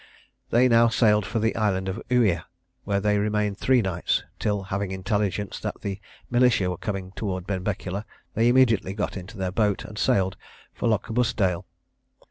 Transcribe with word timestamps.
They 0.49 0.67
now 0.67 0.87
sailed 0.87 1.27
for 1.27 1.37
the 1.37 1.55
island 1.55 1.87
of 1.87 2.01
Uia, 2.09 2.45
where 2.85 2.99
they 2.99 3.19
remained 3.19 3.59
three 3.59 3.83
nights, 3.83 4.23
till, 4.39 4.63
having 4.63 4.89
intelligence 4.89 5.59
that 5.59 5.79
the 5.81 5.99
militia 6.27 6.71
were 6.71 6.77
coming 6.77 7.11
towards 7.15 7.45
Benbecula, 7.45 8.05
they 8.33 8.47
immediately 8.47 8.95
got 8.95 9.15
into 9.15 9.37
their 9.37 9.51
boat, 9.51 9.85
and 9.85 9.99
sailed 9.99 10.37
for 10.73 10.87
Lochbusdale. 10.89 11.67